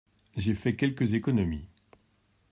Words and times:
J’ai 0.35 0.55
fait 0.55 0.75
quelques 0.75 1.13
économies… 1.13 1.67